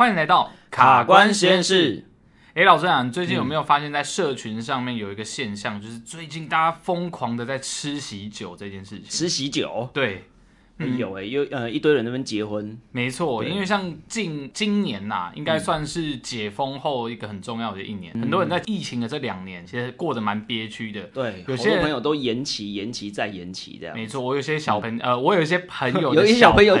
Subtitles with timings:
[0.00, 2.06] 欢迎来到卡关实验室。
[2.54, 9.04] 哎，老师啊，你最近有没有发现，在社群上面有一个现象，嗯、就是最近大家疯狂的在吃喜酒这件事情？
[9.06, 9.90] 吃喜酒？
[9.92, 10.24] 对。
[10.96, 21.02] 有哎、欸，有呃一堆人那边结婚，没错，因为像近今年呐、啊，应该算是解封后一个很重要的一年，嗯、很多人在疫情的这两年，其实过得蛮憋屈的。
[21.12, 23.94] 对，有些朋友都延期、延期再延期这样。
[23.94, 26.78] 没错，我有些小朋呃，我有一些朋友 有一些小朋友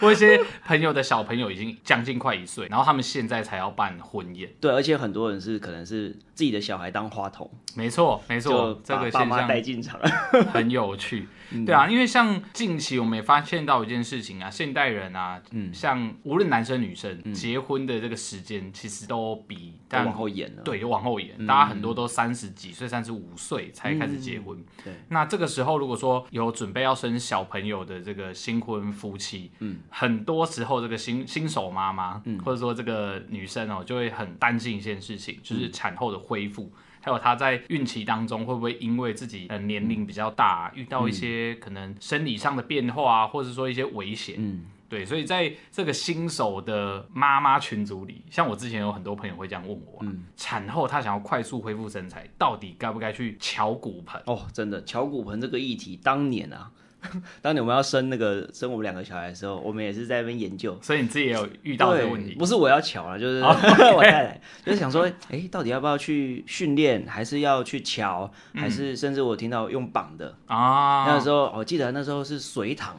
[0.00, 4.50] 我一些朋友的小朋友已经将近快一岁，然后他们现在才要办婚宴。
[4.60, 7.50] 对，而且很多人是可能是自己的小孩当花童。
[7.74, 10.00] 没错，没错，这个现象带进场
[10.52, 11.28] 很有趣。
[11.64, 20.62] 对啊，因为像近期我们也发现到一件事情啊，现代人啊，嗯，像无论男生女生结婚的这个时间，其实都比都往后延了。
[20.62, 24.62] 对，有往后延，大家很多都三十几岁、三十五岁才开始结婚。
[24.84, 36.72] 对，那这个时候如果说有准备要生小朋友的这个新婚夫妻，嗯，很多时候这个新新手妈妈，嗯，或者说这个女生哦，就会很担心一件事情，就是产后的恢复。
[37.06, 44.34] 还有她在孕期当中会不会因为自己的年龄比较大，遇到一些可能生理上的变化啊，或者说一些危险？
[44.38, 54.20] 嗯，对，所以在这个新手的妈妈群组里，像我之前有很多朋友会这样问我，嗯，产后她想要快速恢复身材，到底该不该去翘骨盆？
[54.26, 56.72] 哦，真的，翘骨盆这个议题，当年啊。
[57.42, 60.78] 当年我们要生那个生我们两个小孩的时候，我们也是在那边研究。
[60.82, 62.34] 所以你自己也有遇到这个问题？
[62.34, 63.56] 不是我要巧啊，就是、 oh,
[63.96, 71.06] 我太太，就是想说，哎、欸，到底要不要去训练，还是要去乔，还是甚至我听到用绑的啊？
[71.06, 72.96] 那个时候我记得那时候是隋唐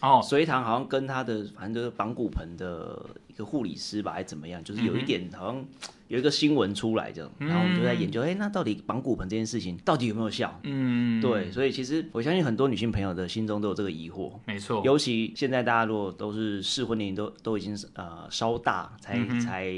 [0.00, 5.64] 哦，隋唐好像跟他的反正就是绑骨盆的一个护理师吧，还是怎么样，就是有一点好像。
[6.08, 10.58] 有一个新闻出来，这样，然后我们就在研究，哎、嗯欸，那到底绑骨盆这件事情到底有没有效？
[10.64, 14.82] 嗯，对，所以其实我相信很多女性朋友的心中都有这个疑惑，没错。
[14.84, 19.72] 尤其现在大家如果都是适婚年龄都都已经呃稍大，才、嗯、才。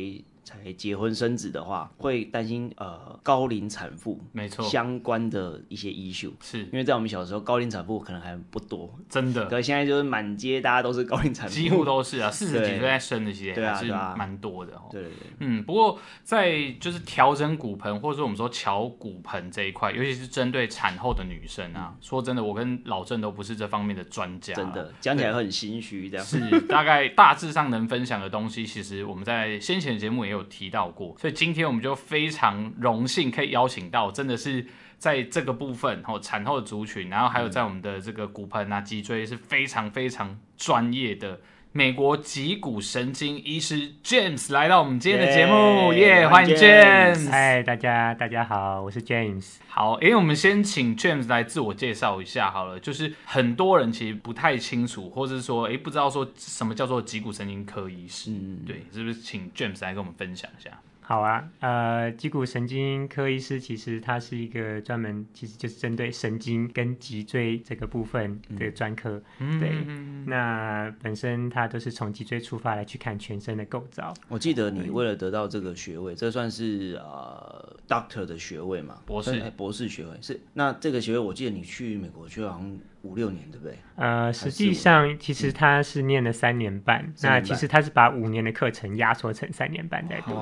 [0.50, 4.64] 才结婚生子的话，会担心呃高龄产妇没错。
[4.64, 6.62] 相关的一些 issue，是。
[6.64, 9.46] 因为在我们小时候高龄产妇可能还不多，真的。
[9.46, 14.88] 可，现在就是满街大家都是高龄产妇，几乎都是啊， 四十几岁在生的些还是蛮多的哦。
[14.90, 26.26] 对对对，嗯，不过在就是调整骨盆或者说我们说乔骨盆这一块，尤其是针对产后的女生啊，说真的，我跟老郑都不是这方面的专家，真的讲起来很心虚这样。
[26.26, 30.39] 是大概大致上能分享的东西，其实我们在先前的节目也有。
[30.40, 34.66] 有提到过，所以今天我们就非常荣幸可以邀请到，真的是
[34.98, 41.40] 在这个部分哦，产后的族群，然后还有在我们的这个骨盆啊、脊椎是非常非常专业的。
[41.72, 46.26] 美国脊骨神经医师 James 来到我们今天的节目，耶！
[46.26, 47.30] 欢迎 James。
[47.30, 49.58] 嗨，大家大家好，我是 James。
[49.68, 52.80] 好，诶，我们先请 James 来自我介绍一下好了。
[52.80, 58.32] 就是很多人其实不太清楚，或者是说，诶，不知道说什么叫做脊骨神经科医师。
[58.32, 60.70] 嗯，对，是不是请 James 来跟我们分享一下？
[61.10, 69.20] 好啊，呃，脊骨神经科医师其实他是一个专门，其实就是针对神经跟脊椎这个部分的专科。
[69.40, 74.14] 嗯、对，嗯、那本身他都是从脊椎出发来去看全身的构造。
[74.28, 78.98] 我记得你为了得到这个学位，这算是呃 Doctor 的学位嘛？
[79.04, 80.40] 博士，博士学位是。
[80.54, 83.76] 那这个学位，我记得你去美国去好像五六年，对不对？
[83.96, 90.38] 呃，实际上其实他是念了三年半，嗯、那其实他是把五年的课程压缩成三年半在读。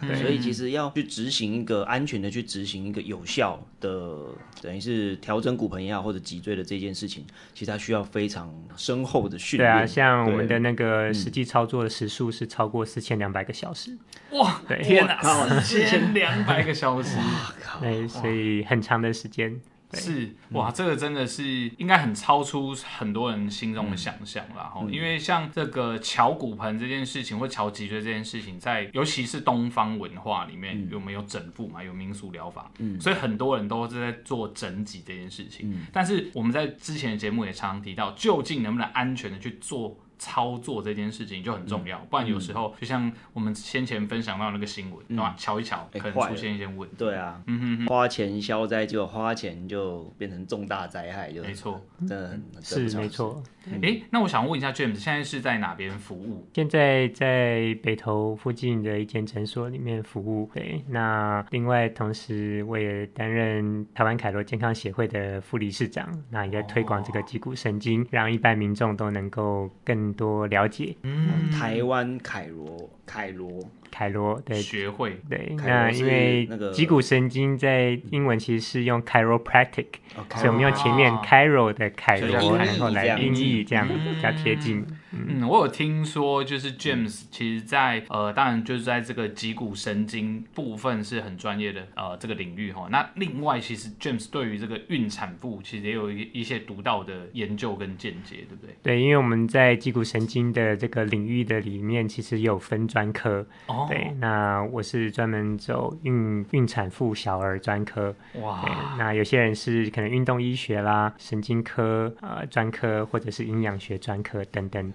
[0.00, 4.16] 所以其实要去执行一个安全的去执行一个有效的，
[4.62, 9.72] 等于是调整骨盆也好或者脊椎的这件事情，其实它需要非常深厚的训练。
[9.72, 13.98] 对啊，像我们的那个实际操作的时数是超过四千两百个小时。
[14.30, 15.20] 哇，对，天哪，
[15.60, 17.80] 四千两百个小时， 哇靠！
[17.80, 19.60] 对，所以很长的时间。
[19.90, 21.44] 对是哇，这个真的是
[21.78, 24.80] 应该很超出很多人心中的想象啦哈。
[24.82, 31.82] 嗯、因为像这个敲骨盆这件事情，或敲脊椎这件事情，在尤其是东方文化里面，有没有整复嘛？
[31.82, 35.72] 有民俗疗法，嗯，所以很多人都是在做整脊这件事情。
[35.72, 39.98] 嗯、但是我们在之前的节目也常常提到，究竟能不能安全的去做？
[40.18, 45.34] 操作这件事情就很重要，不然有时候就像我们先前分享到那个新闻，对吧？
[45.38, 46.96] 瞧一乔可能出现一些问题。
[46.98, 53.42] 对啊，嗯哼，花钱消灾，就花钱就变成重大灾害，就没错，真的是没错。
[53.82, 56.48] 哎，那我想问一下 James，现在是在哪边服务？
[56.54, 60.50] 现在在北投附近的一间诊所里面服务。
[60.54, 70.07] 对，那另外同时我也担任台湾凯罗健康协会的副理事长，那也在推广这个脊骨神经，让一般民众都能够更。
[70.12, 73.50] 多了解，嗯，台湾凯罗凯罗。
[73.90, 74.60] 凯罗对。
[74.60, 75.18] 学会。
[75.28, 79.86] 对，那因为脊骨神经在英文其实是用 chiropractic，
[80.34, 84.86] 所以我们用前面 chiro 的凯罗，然后来音译，这样比较贴近。
[85.10, 92.88] 嗯，我有听说，就是 James 其实在呃，当然就是在这个脊骨神经部分是很专业的呃这个领域哈。
[92.90, 98.76] 那另外，其实 James 对于这个孕产妇其实也有一一些独到的研究跟见解，对不对？
[98.82, 103.46] 对，因为我们在脊骨神经的这个领域的里面，其实有分专科。
[103.68, 103.86] 哦。
[103.88, 108.14] 对，那我是专门走孕孕产妇小儿专科。
[108.42, 108.60] 哇。
[108.62, 114.92] 对，那有些人是可能运动医学啦、神经科呃专科，或者是营养学专科等等。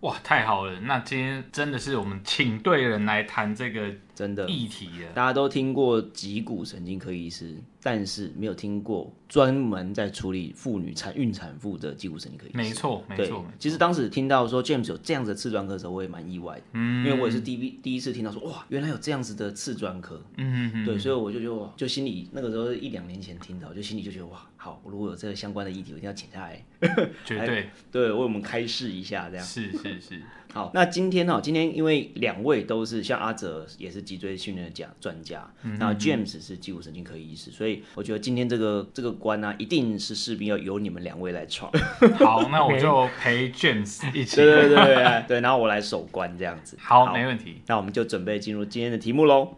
[0.00, 0.80] 哇，太好了！
[0.80, 5.12] 那今天真的是我们请对人来谈这个真的议题了。
[5.14, 7.56] 大家都听过脊骨神经科医师，
[7.86, 12.56] 但是没有听过专门在处理妇女产孕产妇的肌骨神经科医师。
[12.56, 13.44] 没错，没错。
[13.58, 16.62] 其实当时听到说 James 有这样子的次专科的时候，我也蛮意外的。
[16.72, 20.18] 嗯，因为我也是第一第一次听到说，哇，原来有这样子的次专科。
[20.38, 26.64] 嗯嗯对，所以我就就就心里那个时候一两年前听到，就心里就觉得哇，好，如果有这个相关的议题，我一定要请下来。
[27.26, 27.68] 绝对。
[27.92, 29.44] 对，为我们开示一下这样。
[29.44, 30.22] 是是是。
[30.54, 31.40] 好，那今天呢？
[31.42, 41.70] 今天因为两位都是像阿哲也是脊椎训练的讲专家，嗯、那 James 是肌骨神经科医师，所以我觉得今天这个这个关呢、啊，一定是势必要由你们两位来闯。
[42.18, 44.36] 好，那我就陪 James 一起。
[44.36, 46.76] 对对对对对，然后我来守关这样子。
[46.80, 47.62] 好，好没问题。
[47.66, 49.56] 那我们就准备进入今天的题目喽。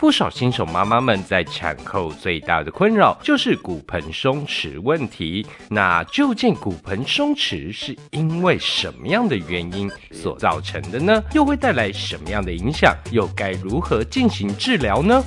[0.00, 5.46] 不少新手妈妈们在产后最大的困扰就是骨盆松弛问题。
[5.68, 11.22] 那究竟骨盆松弛是因为什么样的原因所造成的呢？
[11.32, 12.92] 又会带来什么样的影响？
[13.12, 15.22] 又该如何进行治疗呢？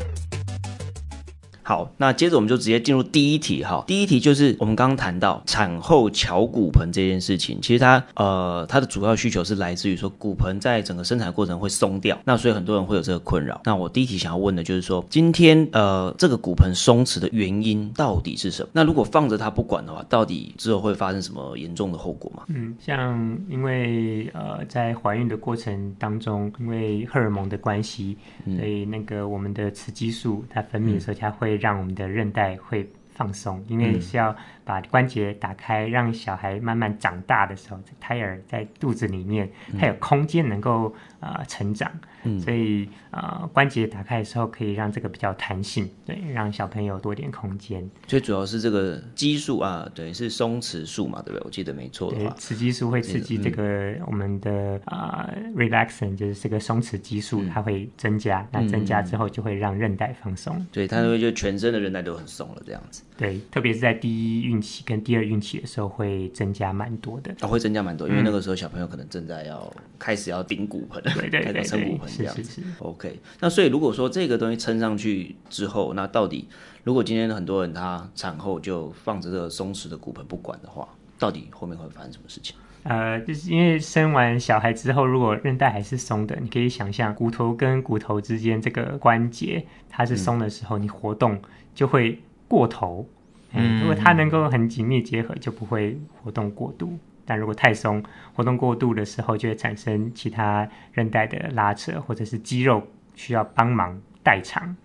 [1.67, 3.83] 好，那接着我们就直接进入第一题哈。
[3.87, 13.59] 第一题就是我们刚刚谈到产后乔骨盆这件事情，其实它呃它的主要需求是来自于说骨盆在整个生产过程会松掉，那所以很多人会有这个困扰。
[13.63, 18.69] 那我第一题想要问的就是说，今天呃这个骨盆松弛的原因到底是什么？
[18.71, 22.43] 那如果放着它不管的话，到底之后会发生什么严重的后果吗？
[22.49, 28.15] 嗯，像因为呃在怀孕的过程当中，因为荷尔蒙的关系，
[28.45, 34.35] 所以那个我们的雌激素它分泌的时候，它会让我们的韧带会放松，因为需要
[34.65, 41.89] 把关节打开，让小孩慢慢长大的时候，胎儿在肚子里面，它有空间能够呃成长。
[42.27, 47.87] 嗯、所以呃，关节打开的时候可以让这个比较弹性，对，让小朋友多点空间。
[48.07, 51.43] 最主要是这个激素啊，对，是松弛素嘛，对不对？
[51.45, 63.03] 我记得没错的话，雌激素会刺激这个我们的啊、嗯呃、relaxin，就是这个松弛激素，它会增加，嗯、那增加之后就会让韧带放松，对，它会就全身的韧带都很松了，这样子。
[63.17, 67.35] 对，特别是在第一孕期跟第二孕期的时候会增加蛮多的。
[67.41, 72.09] 哦，会增加蛮多，因为那个时候小朋友可能正在要开始要顶骨盆，对对对， 对，撑骨盆。
[72.17, 73.19] 这样子是是是，OK。
[73.39, 76.47] 那所以如果说这个东西撑上去之后，那到底
[76.83, 80.87] 如果今天很多人他产后就放着这个松弛的骨盆不管的话，
[81.17, 82.55] 到底后面会发生什么事情？
[82.83, 91.41] 呃，就是因为生完小孩之后，如果韧带还是松的，你可以想象骨头跟骨头之间这个关节它是松的时候，嗯、你活动
[91.73, 93.07] 就会过头。
[93.55, 96.97] 嗯，如果它能够很紧密结合，就不会活动过度。
[97.25, 98.03] 但如果太松，
[98.33, 102.85] 活动过度的时候，就会产生其他韧带的拉扯，或者是肌肉
[103.15, 104.75] 需要帮忙代偿。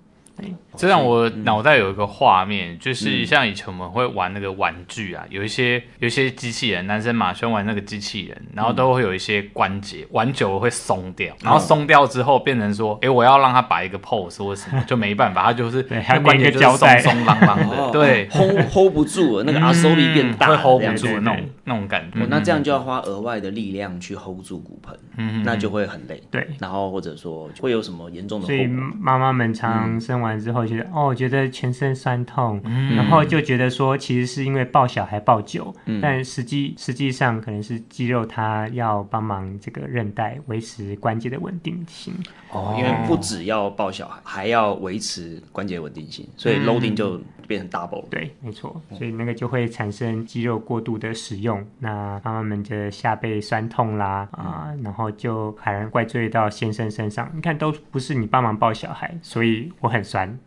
[0.76, 22.20] 这让我脑袋有一个画面，就是像以前我们会玩那个玩具啊，有一些有一些机器人，男生嘛喜欢玩那个机器人，然后都会有一些关节玩久了会松掉，然后松掉之后变成说，哎，我要让他摆一个 pose 或什么，就没办法，他就是 他关节就松松朗朗的，对，hold hold 不住了，那个阿手力变大，会 hold 不住那种那种感觉。
[22.28, 26.22] 那这样就要花额外的力量去 hold 住骨盆，嗯，那就会很累。
[26.30, 28.56] 对，然后或者说会有什么严重的后果？
[28.56, 31.10] 所以妈妈们常生完之后觉得哦。
[31.10, 42.14] 我觉得全身酸痛，嗯、然后就觉得说，其实是因为抱小孩抱久，嗯、但实际实际上可能是肌肉它要帮忙这个韧带维持关节的稳定性。
[42.52, 47.20] 哦，因为不只要抱小孩，还要维持关节稳定性，所以 loading 就
[47.50, 48.04] 变成 double。
[48.08, 57.28] 对，没错，所以那个就会产生肌肉过度的使用，那妈妈们的下背酸痛啦啊，嗯、然后就还能怪罪到先生身上。
[57.34, 60.38] 你看，都不是你帮忙抱小孩，所以我很酸。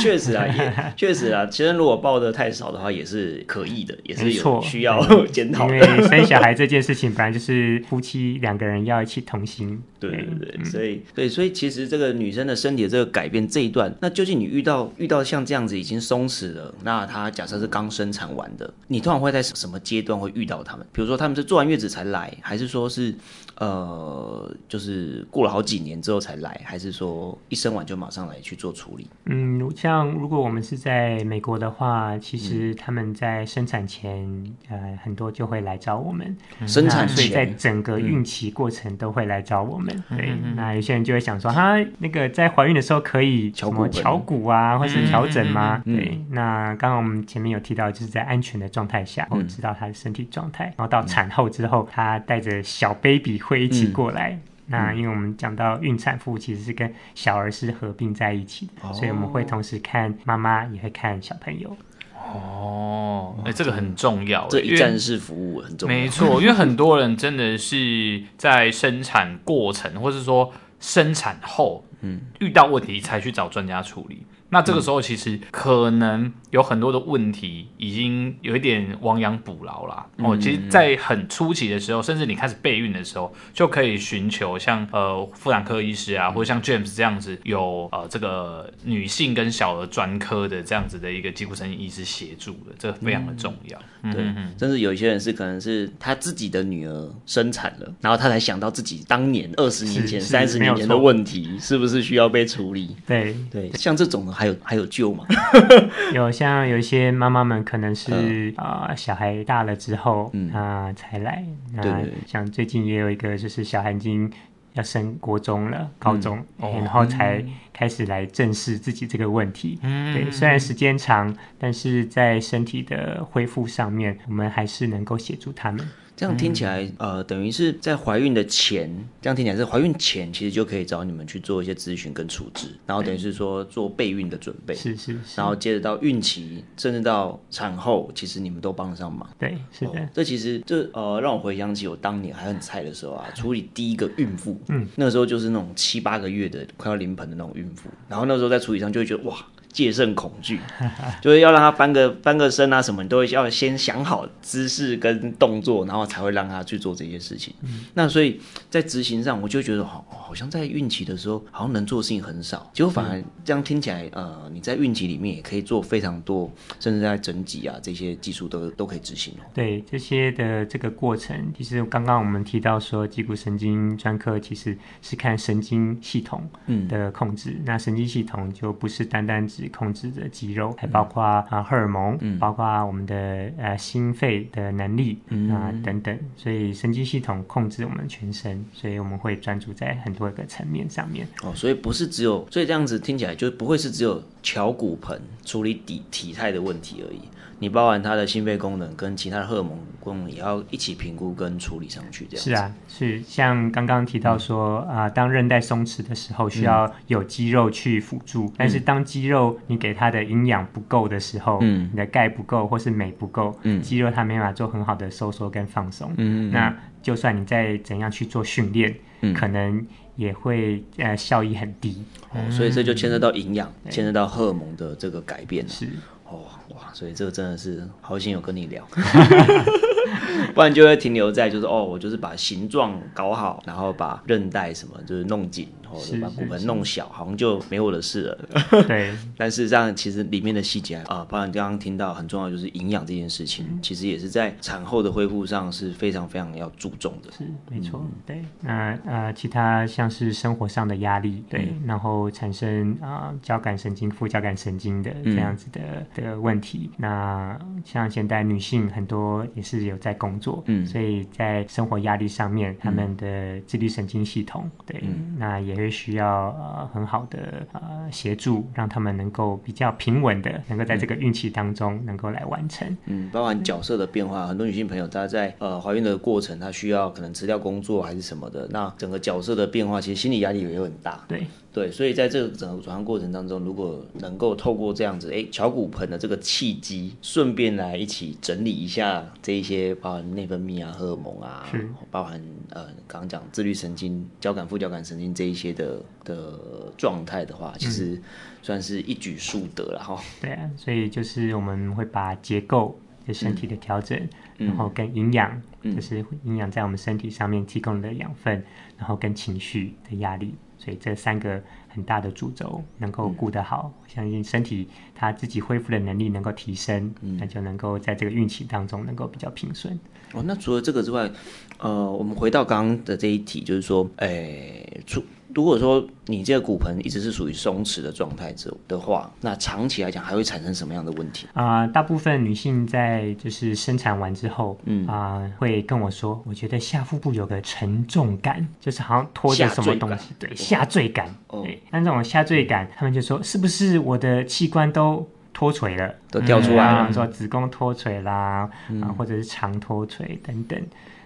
[0.00, 5.68] 确实啊，也确实啊，其实如果抱的太少的话，也是可以的，也是有需要检讨。
[5.68, 9.82] 因为生小孩这件事情，本来就是夫妻两个人要一起同心。
[10.00, 20.86] 对对对，嗯、所以对，所以其实这个女生的身体的这个改变这一段，那究竟你遇到遇到像这样样子已经松弛了，那他假设是刚生产完的，你通常会在什么阶段会遇到他们？
[20.92, 23.12] 比如说他们是坐完月子才来，还是说是
[23.60, 29.08] 呃，就是过了好几年之后才来，还是说一生完就马上来去做处理？
[29.26, 34.24] 嗯，像如果我们是在美国的话，其实他们在生产前，
[34.68, 36.36] 嗯、呃，很多就会来找我们。
[36.66, 40.04] 生产前，所以在整个孕期过程都会来找我们。
[40.10, 45.82] 嗯、对，那有些人就会想说，哈那个在怀孕的时候可以什么敲骨啊，或是调整吗？
[45.84, 54.32] 嗯、对，那刚刚我们前面有提到，就是在安全的状态下，我知道他的身体状态，然后到产后之后，他带着小 baby 会一起过来。
[54.32, 61.74] 嗯、那因为我们讲到孕产妇其实是跟小儿是合并在一起的，哦、所以我们会同时看妈妈，也会看小朋友。
[62.14, 65.96] 哦，哎、欸，这个很重要，这一站式服务很重要。
[65.96, 74.26] 没错，因为很多人真的是在生产过程，或是说生产后，嗯，遇到问题才去找专家处理。
[74.50, 80.36] 那这个时候其实可能有很多的问题已经有一点亡羊补牢了哦。
[80.36, 93.78] 其实，在很初期的时候，甚至你开始备孕的时候，就可以寻求像呃妇产科医师啊，或者像 James 这样子有呃这个女性跟小儿专科的这样子的一个肌肤神经医师协助的，这个非常的重要。
[94.02, 94.24] 嗯、对，
[94.58, 102.96] 甚至有一些人是可能是他自己的女儿生产了，然后他才想到自己当年二十年前、三十年前的问题是不是需要被处理？
[103.06, 105.26] 对对，像这种还有还有救吗？
[106.14, 111.44] 有，像有一些妈妈们可能是啊、呃，小孩大了之后，嗯啊、呃、才来。
[111.74, 114.30] 那对对对，像最近也有一个，就是小孩已经
[114.74, 119.76] 要升国中了，高中，嗯、然后才开始来正视自己这个问题。
[119.82, 125.84] 嗯，对，虽然时间长，但是在身体的恢复上面，我们还是能够协助他们。
[126.18, 139.30] 这样听起来，嗯、呃，等于是在怀孕的前，这样听起来是怀孕前，其实就可以找你们去做一些咨询跟处置，然后等于是说做备孕的准备，是是，是，然后接着到孕期，甚至到产后，其实你们都帮得上忙。
[139.38, 139.92] 对，是的。
[139.92, 149.36] 哦、这其实这呃，让我回想起我当年还很菜的时候啊，处理第一个孕妇，嗯，那个时候就是那种七八个月的快要临盆的那种孕妇，然后那时候在处理上就会觉得哇。
[149.72, 150.58] 戒慎恐惧，
[151.20, 157.54] 就是要让他翻个翻个身啊，什么你都会要先想好姿势跟动作，然后才会让他去做这些事情。
[157.62, 162.68] 嗯、那所以在执行上，我就觉得好，好像在孕期的时候，好像能做的事情很少。
[162.72, 169.44] 结果反而这样听起来，呃，你在孕期里面也可以做非常多，甚至在整脊啊这些技术都都可以执行哦。
[169.54, 176.48] 对这些的这个过程，其实刚刚我们提到说，脊骨神经专科其实是看神经系统
[176.88, 179.68] 的控制，嗯、那神经系统就不是单单指。
[179.78, 185.18] 控制着肌肉，还包括啊荷尔蒙，嗯、包括我们的呃心肺的能力
[185.52, 191.28] 啊、等等，所以神经系统控制我们全身，所以我们会专注在很多个层面上面。
[191.42, 197.20] 哦，所以不是只有，所以这样子听起来就不会是只有敲骨盆处理底体态的问题而已。
[197.60, 219.84] 你包含他的心肺功能跟其他的荷尔蒙功能也要一起评估跟处理上去，这样是啊，是像刚刚提到说啊、嗯呃，当韧带松弛的时候，需要有肌肉去辅助，嗯、但是当肌肉你给它的营养不够的时候，嗯，你的钙不够或是镁不够，嗯，肌肉它没办法做很好的收缩跟放松，嗯，那就算你再怎样去做训练，嗯，可能
[220.16, 225.86] 也会呃效益很低，哦，所以这就牵涉到营养，牵涉到荷尔蒙的这个改变了，是。
[226.24, 226.44] 哦
[226.78, 228.86] 哇，所以这个真的是好心有跟你聊，
[230.54, 238.38] 不然就会停留在就是哦，我就是把形状搞好，然后把韧带什么就是弄紧，然后把骨盆弄小，好像就没我的事了。
[238.86, 247.32] 对， 但事实上其实里面的细节啊，包括刚刚听到很重要就是营养这件事情，嗯、其实也是在产后的恢复上是非常非常要注重的。
[247.32, 248.00] 是，没错。
[248.02, 255.80] 嗯、对，那呃，其他像是生活上的压力，对，嗯、然后产生啊、呃、交感神经、副交感神经的这样子的。
[255.80, 281.46] 嗯的问题，那像现代女性很多也是有在工作，嗯，所以在生活压力上面，他们的自律神经系统，对，嗯、那也会需要呃很好的呃协助，让他们能够比较平稳的，能够在这个孕期当中能够来完成，嗯，包含角色的变化，很多女性朋友她在呃怀孕的过程，她需要可能辞掉工作还是什么的，那整个角色的变化，其实心理压力也会很大，对。
[281.70, 298.20] 对，所以在这个整个转换过程当中，如果能够透过这样子，哎，巧骨盆的这个契机，顺便来一起整理一下这一些包含内分泌啊、荷尔蒙啊，是包含呃刚刚讲自律神经、交感副交感神经这一些的的状态的话，其实
[298.62, 300.18] 算是一举数得了哈。
[300.40, 304.18] 对啊，所以就是我们会把结构的身体的调整，
[304.56, 308.64] 嗯、然后跟营养，嗯、就是营养在我们身体上面提供的养分，
[308.96, 310.54] 然后跟情绪的压力。
[310.88, 320.00] 所以这三个很大的主轴能够顾得好，嗯、相信身体它自己恢复的能力能够提升，嗯、那就能够在这个孕期当中能够比较平顺。
[320.32, 321.30] 哦，那除了这个之外，
[321.78, 325.22] 呃，我们回到刚刚的这一题，就是说，诶，出。
[325.54, 331.88] 如果说你这个骨盆一直是属于松弛的状态之的话，那长期来讲还会产生什么样的问题啊、呃？
[331.88, 341.34] 大部分女性在就是生产完之后，嗯啊、呃，会跟我说，我觉得下腹部有个沉重感，就是好像拖着什么东西，对，下坠感。
[341.48, 345.26] 哦、对，那这种下坠感，他们就说是不是我的器官都
[345.58, 347.12] 脱垂了，都掉出来了？
[347.12, 350.80] 说子宫脱垂啦，嗯、啊，或者是肠脱垂等等。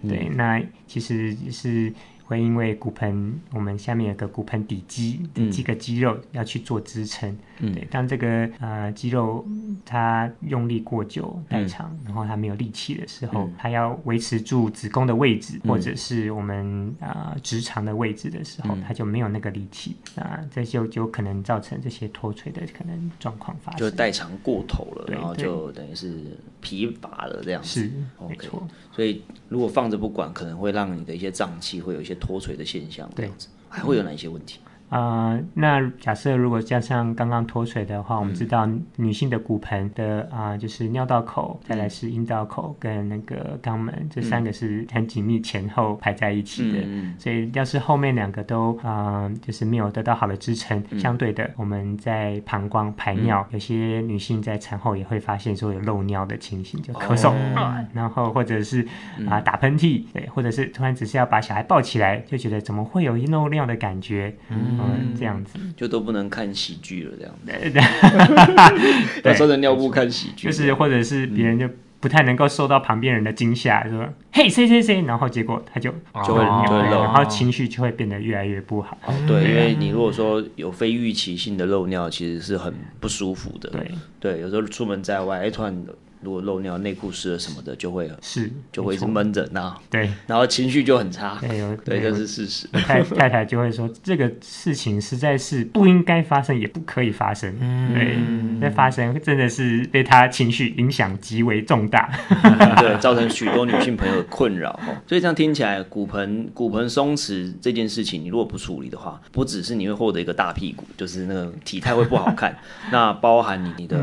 [0.09, 1.93] 对，嗯、那其实是。
[2.25, 7.37] 会因为骨盆，我们下面有个骨盆底肌，几个肌肉要去做支撑。
[7.59, 9.45] 嗯，对，当这个呃肌肉
[9.85, 19.97] 它用力过久代偿，嗯、然后它没有力气的时候，嗯、它要维持住子宫的位置，嗯、或者是我们啊、呃、直肠的位置的时候，嗯、它就没有那个力气。
[20.17, 23.81] 啊，这就就可能造成这些脱垂的可能状况发生。
[23.81, 27.81] 就代偿过头了，然后就等于是疲乏了这样子。
[27.81, 27.91] 是
[28.29, 28.67] 没错。
[28.91, 33.49] 所以如果放着不管，可能会让你的一些脏器会有一些脱垂的现象，这样子。
[33.49, 34.59] 对还会有哪一些问题？
[34.93, 46.81] 啊、呃，那假设如果加上刚刚脱水的话，我们知道女性的骨盆的啊、呃，就是尿道口，再来是阴道口跟那个肛门，这三个是很紧密前后排在一起的。
[46.85, 58.83] 嗯、所以要是后面两个都啊、呃，就是没有得到好的支撑，嗯、相对的，我们在膀胱排尿，嗯、有些女性在产后也会发现说有漏尿的情形，就咳嗽，哦、然后或者是
[59.27, 64.37] 啊、呃、打喷嚏，对，或者是突然只是要把小孩抱起来，就觉得怎么会有漏尿的感觉？
[64.51, 64.81] 嗯。
[64.89, 65.59] 嗯，这样子。
[65.77, 67.35] 就都不能看喜剧了，这样。
[67.45, 69.21] 子。
[69.23, 71.69] 对， 穿着尿布看喜剧，就是或者是别人就
[72.01, 75.91] 不太能够受到旁边人的惊吓，说嘿谁谁谁，然后结果他就
[76.27, 78.99] 就会漏，然后情绪就会变得越来越不好。
[79.27, 83.71] 对，因为你如果说有非预期性的漏尿，其实是很不舒服的。
[83.71, 83.91] 对。
[84.19, 85.85] 对，有时候出门在外，哎，突然。
[86.23, 92.69] 如果漏尿、内裤湿了什么的，就会是就会一直闷着，那对，然后情绪就很差，对，对，这是事实。
[92.69, 97.52] 太太太就会说，这个事情实在是不应该发生，也不可以发生。
[97.93, 98.17] 对，
[98.61, 102.11] 那发生真的是对她情绪影响极为重大，
[102.78, 104.78] 对，造成许多女性朋友的困扰。
[105.06, 112.56] 所以这样听起来，骨盆骨盆松弛这件事情，你如果不处理的话，不只是你会获得一个大屁股，就是那个体态会不好看，
[112.91, 113.99] 那包含你你的。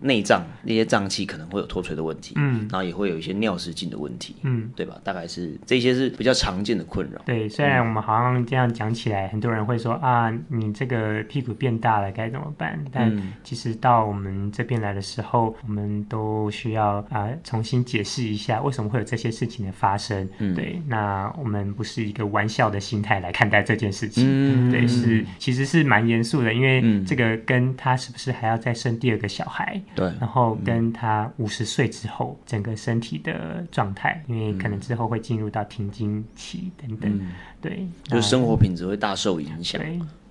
[0.00, 4.96] 内脏那些脏器可能会有脱垂的问题，嗯，然后也会有一些尿失禁的问题，嗯，对吧？
[5.02, 7.20] 大概是这些是比较常见的困扰。
[7.24, 12.78] 对，虽然我们好像这样讲起来，嗯、很多人会说啊，你这个屁股变大了该怎么办？
[12.92, 20.28] 但其实到我们这边来的时候，我们都需要啊重新解释一下为什么会有这些事情的发生。
[20.38, 29.80] 嗯，对，那我们不是一个玩笑的心态来看待这件事情，嗯，对，是其实是蛮严肃的，因为这个跟他是不是还要再生第二个小孩。
[29.94, 37.20] 对，然后跟他五十岁之后整个身体的状态，因为可能之后会进入到停经期等等，
[37.60, 39.80] 对，就是生活品质会大受影响。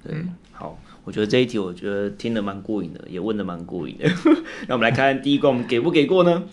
[0.03, 4.09] 对，好，我觉得这一题我觉得听得蛮过瘾的，也问得蛮过瘾的。
[4.67, 6.43] 那我们来看看第一关，我们给不给过呢？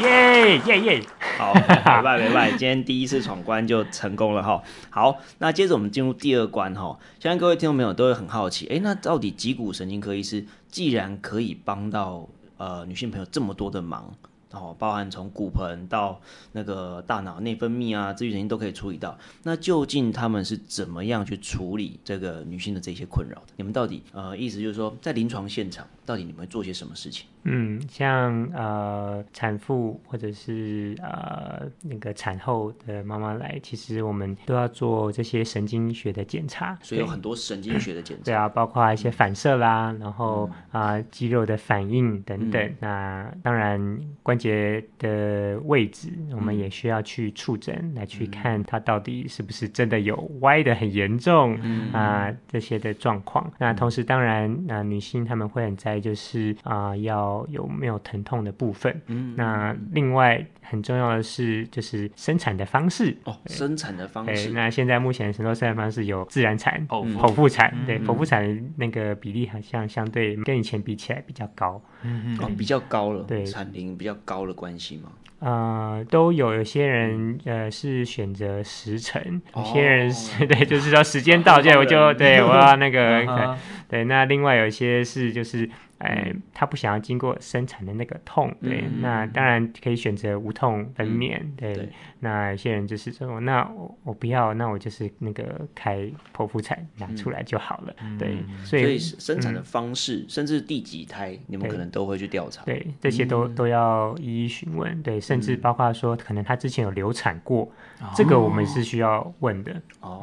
[0.00, 1.02] 耶耶耶！
[1.36, 4.62] 好，没办没办，今天第一次闯关就成功了哈。
[4.88, 6.98] 好，那接着我们进入第二关哈。
[7.20, 14.12] 相信各位听众朋友都会很好奇，哎，那到底脊骨神经科医师既然可以帮到呃女性朋友这么多的忙？
[14.52, 16.20] 哦，包含从骨盆到
[16.52, 19.16] 那个大脑内分泌啊，自律神经都可以处理到。
[19.42, 23.52] 那究竟他们是怎么样去处理这个女性的这些困扰的？
[23.56, 27.26] 你们到底呃，意思就是说，在临床现场，到底你们会做些什么事情？
[27.44, 38.24] 嗯，像呃产妇或者是呃那个产后的妈妈来，其实我们都要做这些神经学的检查，所以有很多神经学的检查。
[38.24, 42.62] 对啊，包括一些反射啦，然后啊、呃、肌肉的反应等等。
[42.62, 51.90] 嗯、那当然关节的位置，我们也需要去触诊、嗯、来去看它到底是不是真的有歪的很严重啊、嗯。
[51.92, 53.52] 呃、这些的状况。
[53.58, 57.46] 那同时当然啊、呃、女性她们会很在意就是啊、呃、要。
[57.52, 58.98] 有没有疼痛的部分？
[59.08, 63.14] 嗯，那另外很重要的是，就是生产的方式。
[63.24, 64.50] 哦，生产的方式。
[64.52, 75.10] 那现在目前很多生产方式有自然产、剖腹产，对，剖腹产那个比例好像相对跟以前比起来比较高，嗯嗯，比较高了，对，产龄比较高的关系吗？
[75.40, 83.56] 呃，都有，有些人呃是选择时辰，有些人是 对，就是说时间到，这我就对 我要那个，
[83.88, 85.68] 对，那另外有一些是就是。
[86.02, 91.88] 哎，他不想要经过生产的那个痛，对，嗯、那当然可以选择无痛分娩，嗯、对，对。
[92.18, 98.36] 那有些人就是说，那我我不要，那我就是那个开剖腹产拿出来就好了，嗯、对。
[98.64, 109.80] 所以，生产的方式，嗯、甚至第几胎，你们可能都会去调查，对，这些都、嗯、都要一一询问，对，甚至包括说，可能他之前有流产过，嗯、这个我们是需要问的。
[110.00, 110.20] 哦，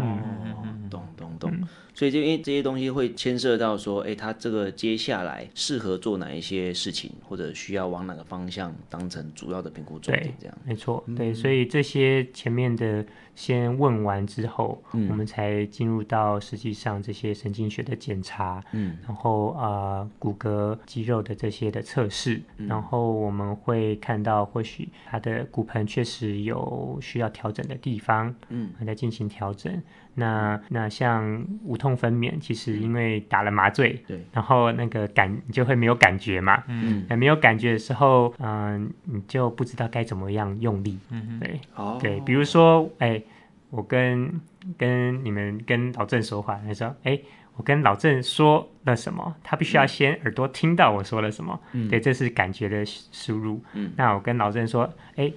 [0.90, 1.52] 懂懂懂。
[1.94, 10.58] 所以，就因为这些东西会牵涉到说，哎，他这个接下来适合做哪一些事情，或者需要往哪个方向当成主要的评估重点，这样。
[10.64, 13.06] 没错，对，所以这些前面的。
[13.40, 29.82] 先问完之后，嗯、我们才进入到实际上这些神经学的检查，嗯，然后啊、呃、骨骼肌肉的这些的测试，嗯、然后我们会看到或许他的骨盆确实有需要调整的地方，嗯，再进行调整。
[30.20, 43.20] 那那像无痛分娩，其实因为打了麻醉，对，然后那个感你就会没有感觉嘛，嗯，没有感觉的时候，嗯、呃，你就不知道该怎么样用力，嗯对，哦，对，比如说，哎。
[43.72, 44.42] 我跟
[44.80, 47.20] 跟你们跟老郑说话，他说：“哎，
[47.56, 49.36] 我跟老郑说了什么？
[49.44, 51.60] 他必须要先耳朵听到我说了什么。
[51.74, 53.64] 嗯、对，这是感觉的输入。
[53.74, 55.32] 嗯、那我跟老郑说：哎，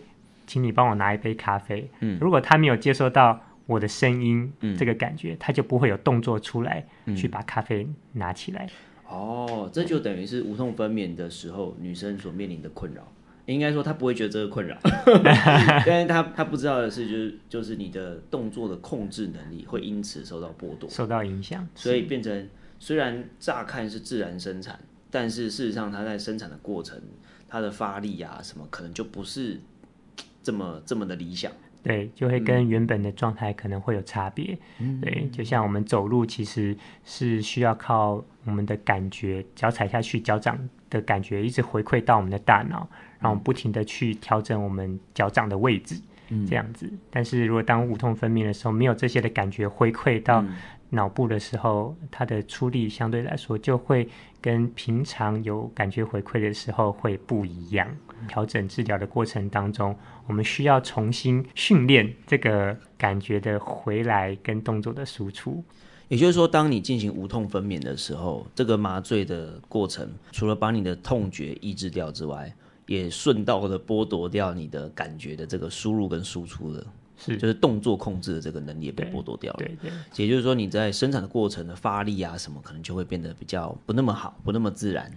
[0.46, 1.86] 请你帮我拿一杯咖啡。
[2.00, 3.38] 嗯、如果他没有接收到
[3.72, 8.68] 我的声音，嗯、这个感觉，他就不会有动作出来，嗯、去把咖啡拿起来。
[9.08, 13.02] 哦，这就等于是无痛分娩的时候女生所面临的困扰。”
[13.46, 14.78] 应该说她不会觉得这个困扰，
[15.84, 24.78] 但是她她不知道的是，就是就是你的动作的控制能力会因此受到剥夺，受到影响，所以变成虽然乍看是自然生产，
[25.10, 27.02] 但是事实上它在生产的过程，
[27.48, 29.60] 它的发力啊什么可能就不是
[30.40, 31.50] 这么这么的理想，
[31.82, 42.88] 对，就会跟原本的状态可能会有差别，嗯、对，就像我们走路其实是需要靠我们的感觉，脚踩下去，脚掌的感觉一直回馈到我们的大脑。
[43.22, 45.94] 然后不停的去调整我们脚掌的位置，
[46.30, 46.92] 嗯、这样子。
[47.08, 50.44] 但是如果当无痛分娩的时候，没有这些的感觉回馈到
[50.94, 54.06] 脑部的时候，它的出力相对来说就会
[54.42, 57.88] 跟平常有感觉回馈的时候会不一样。
[58.28, 65.64] 调整治疗的过程当中，我们需要重新训练这个感觉的回来跟动作的输出。
[66.08, 72.54] 也就是说，当你进行无痛分娩的时候，这个麻醉的过程，除了把你的痛觉抑制掉之外，
[72.86, 76.86] 也顺道的剥夺掉你的感觉的这个输入跟输出的，
[77.24, 79.58] 是就是动作控制的这个能力也被剥夺掉了。
[79.58, 85.10] 对对，对，也就是说你在生产的过程的发力啊什么，可能就会变得比较不那么好，不那么自然。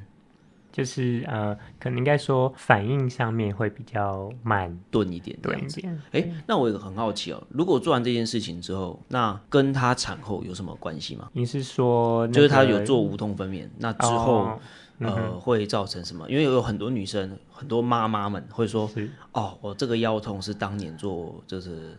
[0.72, 5.82] 就是呃，可能应该说反应上面会比较慢钝一点，这样子。
[6.12, 11.30] 哎，那我也很好奇哦，如果做完这件事情之后，那跟他产后有什么关系吗？
[11.32, 14.40] 你是说，就是他有做无痛分娩，那之后？
[14.40, 14.60] 哦
[15.00, 16.30] 呃，会造成什么？
[16.30, 18.90] 因为有很多女生，很多妈妈们会说
[19.34, 21.96] ：“哦，我这个腰痛是当年做就是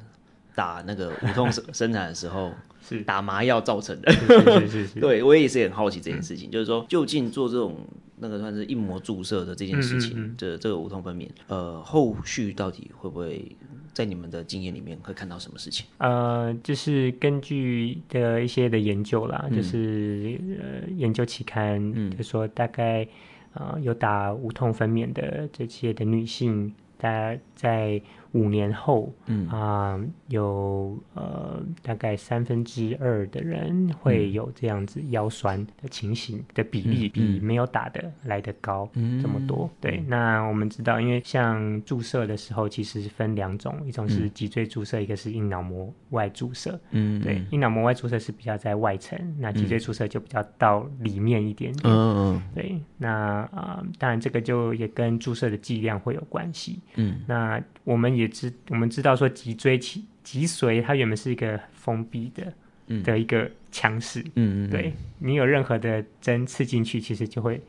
[0.54, 5.00] 打那个无痛生生产的时候 是打麻药造成的。”是是是。
[5.00, 7.76] 对，我也是很好奇这件事情，嗯、就是说究竟做这种
[8.18, 13.56] 那个算是硬膜注射的这件事情，这、嗯嗯嗯、这个无痛分娩，呃，后续到底会不会？
[13.92, 15.86] 在你们的经验里面会看到什么事情？
[15.98, 23.08] 呃，就是根据的一些的研究啦，嗯、就是呃研究期刊，嗯、就说大概
[23.54, 28.02] 呃有打无痛分娩的这些的女性，大概在。
[28.36, 39.70] 五年后，嗯啊、呃，有呃大概三分之二的人会有这样子腰酸的情形的比例，比没有打的来得高这么多。
[39.72, 46.78] 嗯、对，那我们知道，因为像注射的时候，其实分两种，一种是脊椎注射，一个是硬脑膜外注射。
[46.90, 51.94] 嗯，对，硬脑膜外注射是比较在外层，那脊椎注射就比较到里面一点点。
[51.94, 56.80] 嗯，对，那啊、呃，当然这个就也跟注射的剂量会有关系。
[56.96, 58.28] 嗯，那我们也。
[58.28, 62.52] 知我们知道说脊椎脊脊髓它原本是一个封闭的，
[62.88, 67.60] 嗯、的一个腔室，嗯嗯，对你有任何的针刺进去，其实就会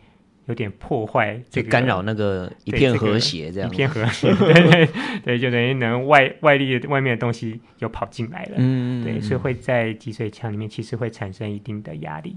[0.47, 4.89] 有点破坏，就干扰那个一片和谐，这样、这个、一片和谐， 对对
[5.23, 12.36] 对，就等于能外外力的外面的东西又跑进来了，嗯对，所以会在脊髓腔里面其实会产生一定的压力。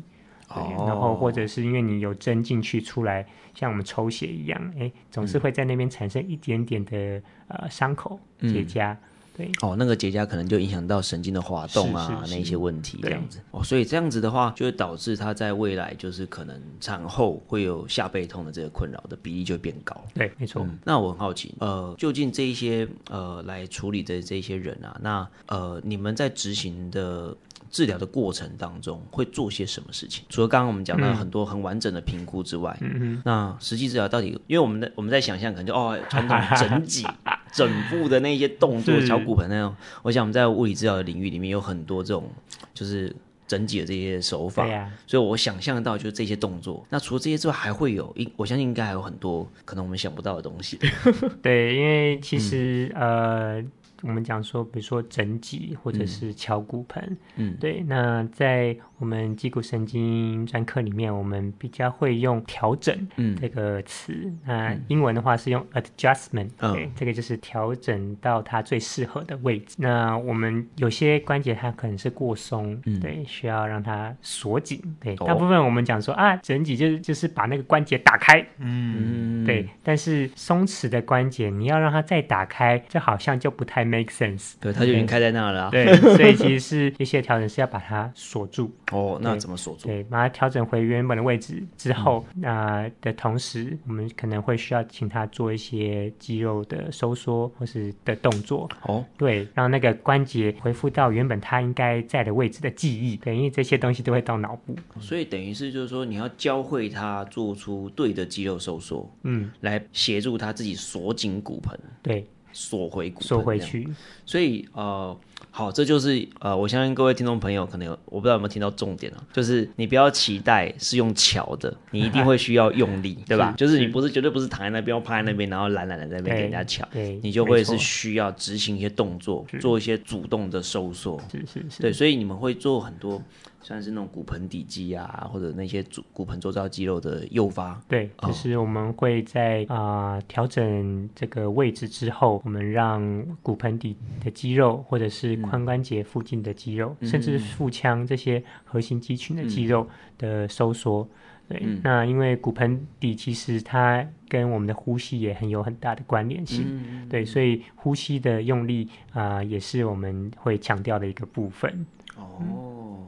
[0.54, 8.96] 对，然后或者是因为你有针进去出来，像我们抽血一样，哎，总是会在那边产生一点点的呃伤口结痂。
[9.36, 13.38] 对，哦，那个结痂可能就影响到神经的滑动啊，那一些问题这样子。
[13.52, 19.96] 哦，所以这样子的话，就会导致他在未来就是可能产后会有下背痛的这个困扰的比例就会变高。
[20.14, 20.66] 对，没错。
[20.84, 27.34] 那我很好奇，呃，究竟这一些呃来处理的这些人啊，那呃你们在执行的。
[27.70, 30.24] 治疗的过程当中会做些什么事情？
[30.28, 37.06] 除了刚刚我们讲到很多很完整的评估之外，嗯、那实际治疗到底，因为我们的我们在想象，可能就哦，传统 整脊、
[37.52, 42.28] 整部的那些动作，小骨盆那种，我想我们在物理治疗的领域里面有很多这种，
[42.74, 43.14] 就是。
[43.50, 46.86] 整脊的这些手法，啊、所以我想象到就是这些动作。
[46.88, 50.78] 那除了这些之外，还会有一，我相信应该还有很多可能我们想不到的东西。
[51.42, 53.64] 对，因为其实、嗯、呃。
[54.02, 57.82] 我们讲说，比如说整脊或者是敲骨盆，嗯，对。
[57.82, 62.96] 那在我们脊骨神经专科里面，我们比较会用调整
[63.40, 64.12] 这个词。
[64.14, 66.48] 嗯、那英文的话是用 adjustment，
[66.94, 69.74] 这个就是调整到它最适合的位置。
[69.78, 74.80] 那我们有些关节它可能是过松，嗯、对，需要让它锁紧。
[75.00, 79.68] 对，大部分我们讲说啊，整脊就是就是把那个关节打开，嗯，对。
[79.82, 83.80] 但是松弛的关节，你要让它再打开，这好像就不太。
[83.90, 85.70] Make sense，对，它就已经开在那了、啊。
[85.70, 88.72] 对，所以其实是一些调整是要把它锁住。
[88.90, 89.86] 哦，那怎么锁住？
[89.86, 98.68] 对，把它调整回原本的位置之后，那、嗯呃、的同时，我们可能会需要请他做一些肌肉的收缩或是的动作。
[98.82, 103.16] 哦，对，让那个关节恢复到原本它应该在的位置的记忆。
[103.16, 111.78] 对，因为这些东西都会到脑部，所以等于是就是说，你要教会他做出对的肌肉收缩，嗯，来协助他自己锁紧骨盆。
[112.02, 112.26] 对。
[112.52, 113.88] 锁回骨，锁回去。
[114.26, 115.16] 所以呃，
[115.50, 123.52] 好，这就是呃，我相信各位听众朋友可能有，我不知道有没有听到重点啊，就是你不要期待是用巧的，你一定会需要用力， 对吧？
[123.56, 126.86] 就是你不是绝对不是躺在那边，趴在那边，然后懒懒的在那边给人家乔，
[127.22, 131.20] 你就会是需要执行一些动作，做一些主动的收缩。
[131.30, 133.20] 是是是，对，所以你们会做很多。
[133.62, 151.02] 算是那种骨盆底肌啊，或者那些骨骨盆周遭肌肉的诱发，对，就是我们会在啊调、呃、整这个位置之后，我们让骨盆底的肌肉，或者是髋关节附近的肌肉，嗯、甚至腹腔这些核心肌群的肌肉的收缩。
[151.02, 151.08] 嗯、
[151.48, 161.86] 对，嗯、那因为骨盆底其实它跟我们的呼吸也很有很大的关联性，嗯、对，所以呼吸的用力啊、呃，也是我们会强调的一个部分。
[162.16, 162.38] 哦。
[162.40, 163.06] 嗯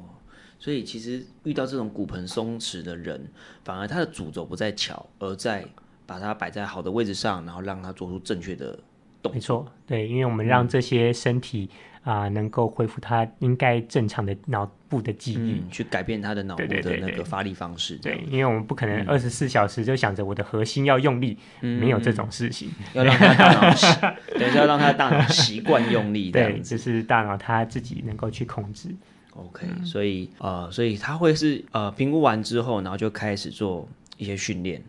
[0.63, 3.21] 所以其实遇到这种骨盆松弛的人，
[3.65, 5.67] 反而他的主轴不在巧，而在
[6.07, 8.79] 把它摆在好的位置上，然后让他做出正确的
[9.21, 9.33] 动作。
[9.33, 11.69] 没错，对，因为我们让这些身体
[12.03, 17.95] 啊、能够恢复他应该正常的脑部的记忆、嗯，去改变他的脑部的那个发力方式。
[17.97, 22.71] 对，对，对，对，因为我们不可能二十四小时就想着我的核心要用力，嗯、没有这种事情。
[22.93, 23.87] 要让他大脑习，
[24.39, 28.89] 等一下要让他的大脑习惯用力，对，就是大脑他自己能够去控制。
[29.35, 34.83] OK，所以呃，所以他会是呃评估完之后，然后就开始做一些训练。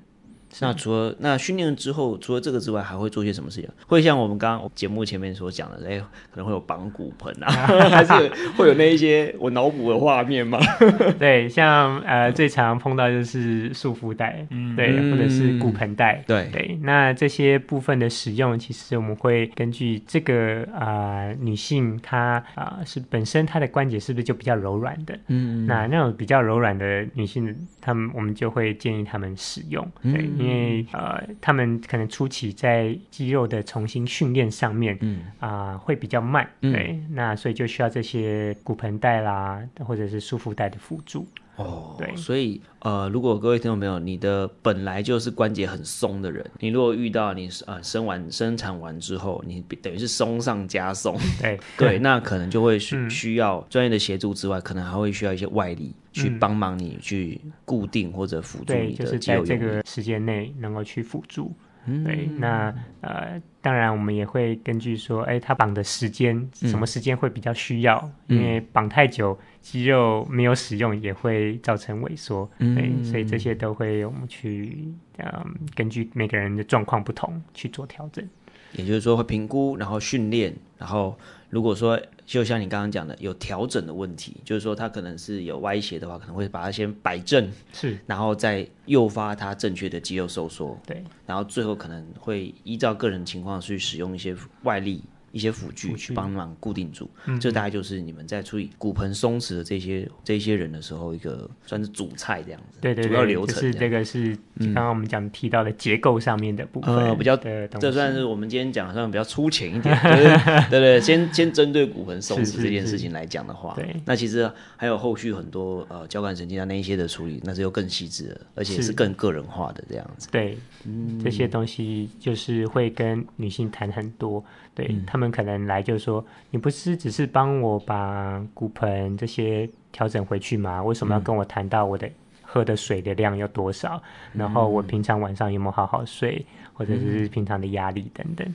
[0.61, 3.69] 那除了那训练之后，除了这个之外，还会做些什么事情？
[3.87, 5.99] 会像我们刚刚节目前面所讲的，哎，
[6.31, 7.49] 可能会有绑骨盆啊，
[7.89, 8.11] 还是
[8.55, 10.59] 会有那一些我脑补的画面吗？
[11.17, 16.77] 对，像呃最常碰到就是束缚带，嗯，对，或者是骨盆带，对对。
[16.81, 25.17] 那这些部分的使用，其实我们会根据这个啊、呃、女性她啊、呃、是本身她的关节是不是就比较柔软的？
[25.27, 30.29] 嗯，那那种比较柔软的女性，她们我们就会建议她们使用，对。
[30.37, 41.27] 嗯因为呃，他们可能初期在肌肉的重新训练上面，嗯啊、呃，会比较慢，对，嗯、那所以就需要这些骨盆带啦，或者是束缚带的辅助。
[41.55, 51.59] 哦，对，所以呃，如果各位听众朋友，你的本来就是关节很松的人，你如果遇到你呃生完生产完之后，你等于是松上加松， 对。
[51.77, 61.53] 对，那可能就会需需要专业的协助之外，嗯、可能还会需要一些外力去帮忙你去固定或者辅助你的肌肉，就是在这个时间内能够去辅助。
[61.85, 67.97] 嗯，对，那呃，当然我们也会根据说，哎，他绑的时间，什么时间会比较需要？
[68.27, 72.49] 嗯、因为绑太久，肌肉没有使用，也会造成萎缩。
[72.59, 78.27] 嗯，对，所以这些都会我们去，嗯，根据每个人的状况不同去做调整。
[78.75, 81.17] 也就是说，会评估，然后训练，然后
[81.49, 81.99] 如果说。
[82.25, 94.33] 就像你刚刚讲的，有调整的问题，就是说他可能是有歪斜的话，可能会把它先摆正，是，然后再诱发他正确的肌肉收缩，对，然后最后可能会依照个人情况去使用一些
[94.63, 95.03] 外力。
[95.33, 102.77] 一些辅具去帮忙固定住，嗯、这大概就是你们在处理骨盆松弛的这些这些人的时候，一个算是主菜这样子。
[102.79, 103.59] 对对对，主要流程。
[103.59, 107.67] 是这个是刚刚我们讲提到的结构上面的部分，嗯、比较的。
[107.67, 110.23] 这算是我们今天讲的算比较粗浅一点，就是、
[110.69, 120.27] 对对，先先针对骨盆松弛这件事情来讲的话，对，那其实还有后续很多呃交感神经啊那一些的处理，那是又更细致的，而且是更个人化的这样子。
[120.29, 124.43] 对，嗯、这些东西就是会跟女性谈很多，
[124.73, 125.33] 对他们。
[125.33, 130.83] 可能来就说，你不是只是帮我把骨盆这些调整回去吗？
[130.83, 132.07] 为什么要跟我谈到我的
[132.43, 133.99] 喝的水的量有多少？
[134.33, 138.47] 嗯、然后我平常晚上有没有好好睡，或者是平常的压力等等。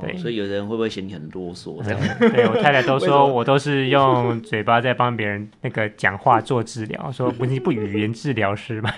[0.00, 1.82] 对，哦、所以有人会不会嫌你很啰嗦？
[2.32, 8.90] 对我太太都说我都是用嘴巴在帮别人那个讲话做治疗，说不是不语言治疗师吗？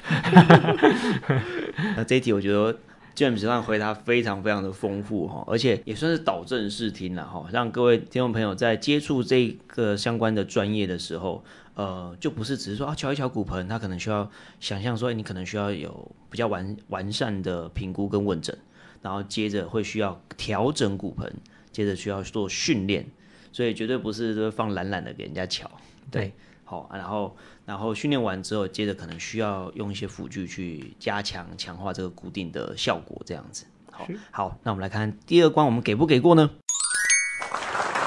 [1.97, 2.79] 那这一题我觉得
[3.15, 18.57] James 上回答非常非常的丰富哈，而且也算是导正视听了哈，让各位听众朋友在接触这个相关的专业的时候，呃，就不是只是说啊瞧一瞧骨盆，他可能需要想象说，你可能需要有比较完完善的评估跟问诊。
[19.01, 21.31] 然后接着会需要调整骨盆，
[21.71, 23.05] 接着需要做训练，
[23.53, 25.71] 所以绝对不是说放懒懒的给人家瞧。
[26.11, 26.33] 对
[26.65, 33.67] 好，然后然后训练完之后，接着可能需要用一些辅具去加强强化这个固定的效果，这样子。
[33.91, 36.51] 好，好，那我们来看第二关，我们给不给过呢？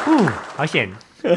[0.07, 0.89] 嗯，好险。
[1.19, 1.35] 对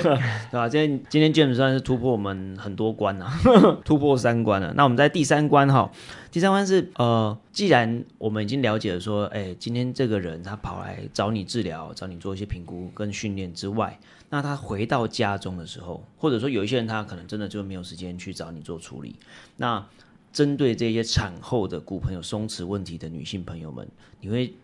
[0.52, 0.68] 吧？
[0.68, 3.33] 今天今天 James 算是突破我们很多关啊，
[3.83, 4.72] 突破三关了。
[4.74, 5.90] 那我们在第三关哈，
[6.30, 13.98] 第三关是呃，既然我们已经了解了说，哎，今天这个人他跑来找你治疗，找你做一些评估跟训练之外，
[14.31, 19.16] 那他回到家中的时候，或者说有一些人他可能真的就没有时间去找你做处理。
[19.57, 19.85] 那
[20.33, 23.87] 针对这些产后的骨盆有松弛问题的女性朋友们，
[24.21, 24.55] 你会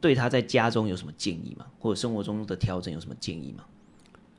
[0.00, 1.66] 对她在家中有什么建议吗？
[1.80, 3.64] 或者生活中的调整有什么建议吗？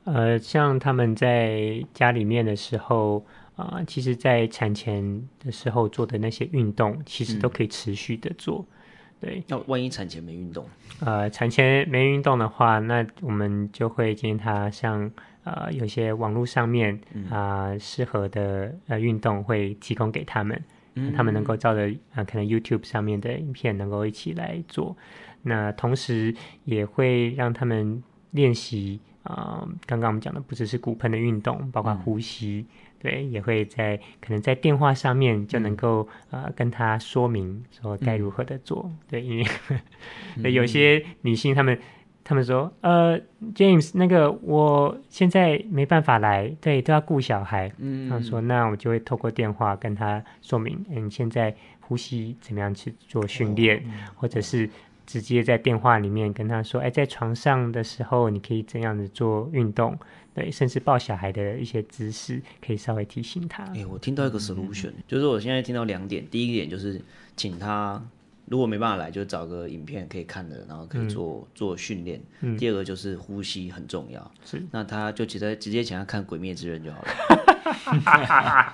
[0.04, 8.66] 呃，像他们在家里面的时候，啊、呃，其实，在产前的时候做的那些运动，其实都可以持续的做。
[8.68, 8.74] 嗯、
[9.22, 10.66] 对，那万一产前没运动，
[10.98, 15.08] 呃，产前没运动的话，那我们就会建议他像
[15.44, 20.60] 呃，有些网络上面啊、呃、适合的呃运动会提供给他们，
[20.96, 24.96] 嗯、他们能够照着啊、呃，可能 YouTube 上面的影片能够一起来做。
[25.42, 28.98] 那同时也会让他们练习。
[29.22, 39.46] 啊、呃，刚刚我们讲的不只是骨盆的运动，包括呼吸，嗯、对，也会在可能在电话上面就能够、嗯、呃跟他说明说该如何的做，嗯、对，因为、
[40.36, 41.76] 嗯、 有些女性她们
[42.22, 43.20] 她们说，呃
[43.52, 54.70] ，James 那个我现在没办法来，对，都要顾小孩，嗯，她说那我就会透过电话跟他说明，嗯，现在呼吸怎么样去做训练，哦、或者是。
[55.04, 59.98] 直接在电话里面跟他说：“哎，在床上的时候，你可以怎样子做运动？
[60.34, 66.26] 对，甚至抱小孩的一些姿势，可以稍微提醒他。”哎，我听到一个 solution，、嗯、就是我现在听到两点。
[66.30, 67.00] 第一点就是，
[67.36, 68.02] 请他
[68.46, 72.20] 如果没办法来，就找个影片可以看的，然后可以做、嗯、做训练。
[72.40, 77.08] 嗯、第二个就是呼吸很重要，是那他就直接直接请他看《鬼灭之刃》就好了。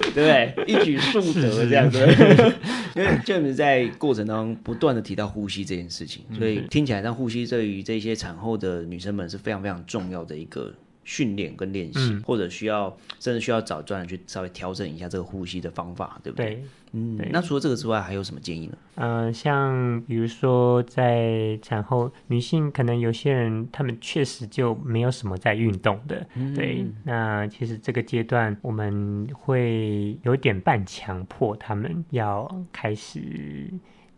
[0.00, 0.54] 对不对？
[0.66, 1.98] 一举数得这样子，
[2.96, 10.74] 因为 James 在过程当中不断的提到呼吸这件事情，所以听起来，让呼吸对于这些产后的女生们是非常非常重要的一个。
[11.08, 16.46] 训练跟练习，嗯、或者需要甚至需要找专人去稍微调整一下这个呼吸的方法，对不对？
[16.50, 18.76] 对嗯，那除了这个之外，还有什么建议呢？
[18.96, 26.84] 嗯、呃，像比如说在产后，女性可能有些人她们确实就没有什么在运动的，嗯、对。
[27.04, 33.70] 那其实这个阶段我们会有点半强迫她们要开始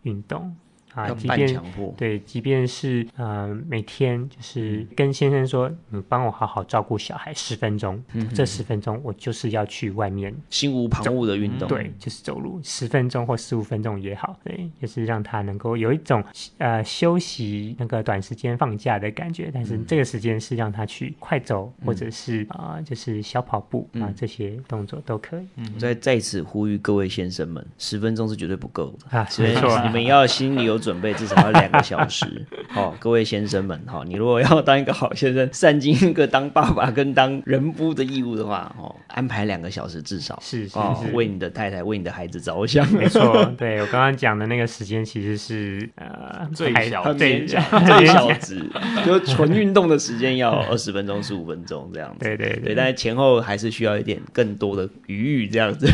[0.02, 0.56] 运动。
[0.94, 1.60] 啊，即便
[1.96, 8.02] 对，即便是呃，每天就是跟先生说，你帮我好好照顾小孩十分钟，
[8.34, 16.24] 这十分钟我就是要去外面心无旁骛的运动，对，就是走路十分钟或十五分钟也好，对，就是让他能够有一种
[16.58, 25.46] 呃休息那个短时间放假的感觉，但是这个时间是让他去快走，嗯、或者是啊、呃，就是小跑步啊，嗯、这些动作都可以。
[25.54, 30.79] 嗯，在在此呼吁各位先生们，十分钟是绝对不够的啊，没错你们要心里有。
[30.80, 48.64] 准备至少要两个小时， 好、哦，各位先生们，哈、哦，你如果要当一个好先生，善尽一个当爸爸跟当人夫的义务的话，哦，安排两个小时至少是，哦，为你的太太，为你的孩子着想， 没错，对我刚刚讲的那个时间其实是呃最小最小 最小值，
[49.04, 55.86] 就纯运动的时间要二十分钟十五分钟这样子，对对对，对，但是前后还是需要一点更多的余裕这样子，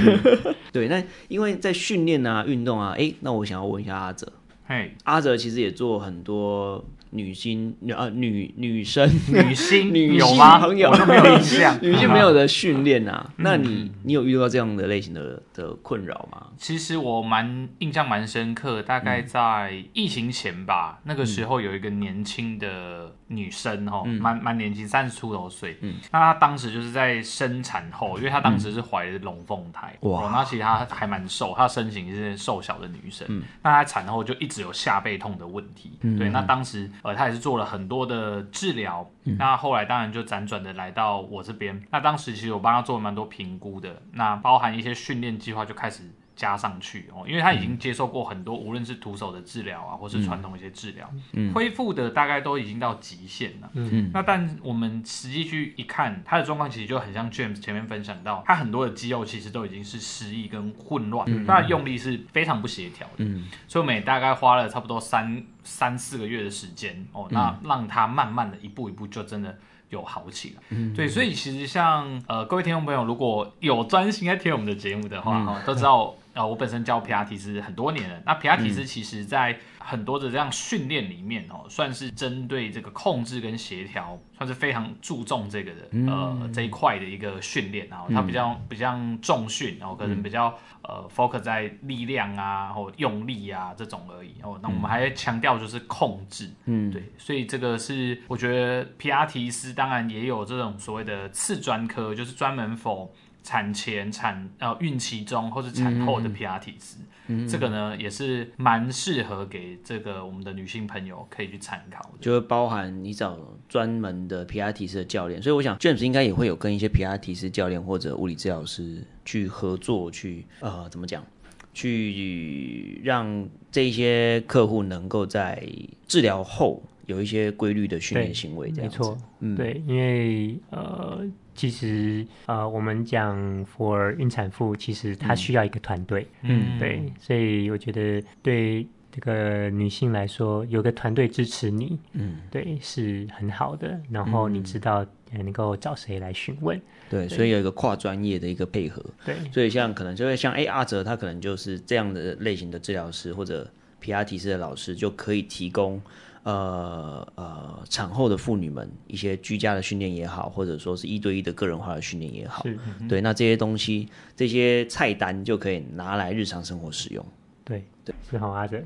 [0.72, 4.30] 对，那因为在训练啊运动啊，哎，那我想要问一下阿泽。
[4.66, 9.08] 嘿，阿哲其实也做很多女星女呃女女生。
[9.28, 9.90] 女星？
[9.94, 10.90] 女性朋友。
[10.96, 16.48] 都没有印象， 女性朋友的训练啊，那你你有遇到这样的类型的的困扰吗？
[16.56, 23.14] 其实我蛮印象蛮深刻，大概在疫情前吧，那个时候有一个年轻的。
[23.28, 25.76] 女生哦，蛮蛮年轻，三十出头岁。
[25.80, 29.96] 嗯，那她当时就是在生产后，因为她当时是怀的龙凤胎。
[30.02, 33.26] 哇，那其实她还蛮瘦，她身形是瘦小的女生。
[33.30, 35.98] 嗯，那她产后就一直有下背痛的问题。
[36.02, 39.08] 嗯，对，那当时呃，她也是做了很多的治疗。
[39.24, 41.82] 嗯、那后来当然就辗转的来到我这边。
[41.90, 46.04] 那当时其实我帮她做了蛮多评估的，那包含一些训练计划就开始。
[46.36, 53.70] 加上去哦，因为他已经接受过很多，无论是徒手的治疗啊，或是传统一些治疗，嗯，恢复的大概都已经到极限了。
[53.72, 63.24] 嗯，那但我们实际去一看，他的状况其实就很像 James 前面分享到，他很多的肌肉其实都已经是失忆跟混乱，他的用力是非常不协调的。
[63.24, 69.56] 嗯，所以我们也大概花了差不多三三四个月的时间哦，那让他慢慢的一步一步就真的
[69.88, 70.62] 有好起来。
[70.68, 76.14] 嗯，对，所以其实像呃各位听众朋友，如果有专心在听我们的节目的话，哈，都知道。
[76.36, 78.22] 啊、呃，我本身教皮拉提斯很多年了。
[78.26, 87.88] 那皮拉提斯其实在很多的这样训练里面哦，算是针对这个控制跟协调，算是非常注重这个的呃这一块的一个训练。
[87.88, 94.34] 然后它比较比较重训，然后可能比较呃 focus 在力量啊或用力啊这种而已。
[94.42, 96.50] 哦，那我们还强调就是控制。
[96.66, 103.08] 嗯，对，所以这个是我觉得皮拉提斯当然也有这种所谓的次专科，就是专门 for。
[103.46, 113.38] 产前、产呃孕期中或是产后的皮拉提斯，嗯、这个呢也是蛮适合给这个我们的女性朋友可以去参考的，就会包含你找
[113.68, 121.24] 专门的皮拉提斯的教练，所以我想 James 应该也会有跟一些皮拉提斯教练或者物理治疗师去合作，去呃怎么讲，
[121.72, 125.64] 去让这一些客户能够在
[126.08, 128.98] 治疗后有一些规律的训练行为，这样子。
[128.98, 131.26] 没错，嗯，对，因为呃。
[131.58, 143.98] 其实，呃，我们讲 for 孕产妇，其实她需要一个团队，嗯，对，所以我觉得对这个女性来说，有个团队支持你，嗯，对，是很好的。
[144.10, 145.02] 然后你知道
[145.32, 146.78] 能够找谁来询问，
[147.08, 153.66] 对，所以有一个跨专业的一个配合，对，所以像可能就会像哎阿哲他可能就是这样的类型的治疗师或者
[153.98, 156.02] 皮拉提斯的老师就可以提供。
[156.46, 167.26] 呃呃，产后的妇女们一些居家的训练也好，或者说是一对一的个人化的训练也好，嗯、对，那这些东西这些菜单就可以拿来日常生活使用。
[167.64, 168.80] 对对，是好阿泽。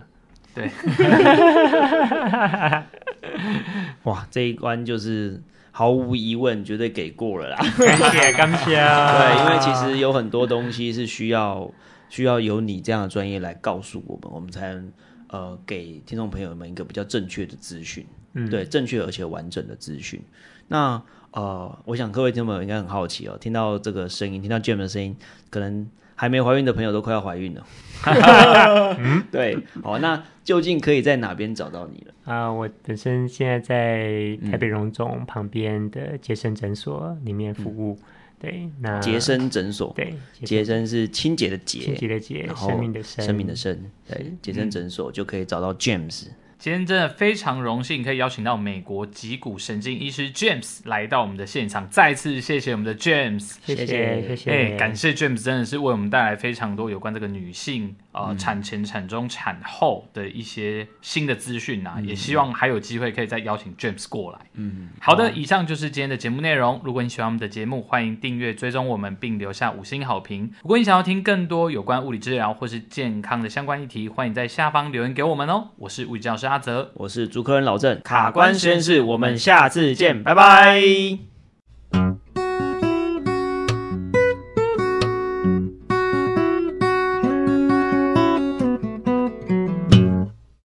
[0.54, 0.70] 对，
[4.04, 7.58] 哇，这一关就是毫无疑问绝对给过了啦。
[7.76, 8.74] 感谢感谢。
[8.74, 11.70] 对，因为其实有很多东西是需要
[12.08, 14.90] 需要有你这样的专业来告诉我们，我们才能。
[15.32, 18.04] 呃，给听众朋友们一个比较正确的资讯，
[18.34, 20.20] 嗯，对，正确而且完整的资讯。
[20.66, 21.00] 那
[21.30, 25.16] 呃，我想各位听众朋友应该很好奇哦，听到这个声音，听到 James 的声音，
[25.48, 27.64] 可能还没怀孕的朋友都快要怀孕了。
[28.98, 32.14] 嗯，对，好，那究竟可以在哪边找到你了？
[32.24, 37.96] 啊、呃，我本身现在在台北荣总旁边的杰森诊所里面服务。
[38.00, 38.04] 嗯
[38.40, 43.78] 对，那杰森诊所，对，杰森是清洁的洁，清洁的洁，生命的生，生命的生，
[44.08, 46.28] 对，杰森诊所就可以找到 James。
[46.58, 51.88] 今天真的非常荣幸，可以邀请到美国脊骨神经医师 James 来到我们的现场。
[51.88, 64.38] 再次谢谢我们的 James，谢谢谢谢，哎，感谢 James 真的是为我们带来非常多有关这个女性呃、嗯、产前、产中、产后的一些新的资讯啊，嗯、也希望还有机会可以再邀请 James 过来。
[64.54, 66.80] 嗯，好的，以上就是今天的节目内容。
[66.84, 70.52] 如果你喜欢我们的节目，欢迎订阅追踪我们，并留下五星好评。
[70.62, 75.68] 如果你想要听更多有关物理治疗或是健康的相关议题，欢迎在下方留言给我们哦。
[75.76, 80.80] 我是物理治疗师阿泽，我是主科人老郑，卡关实验室，我们下次见，拜拜。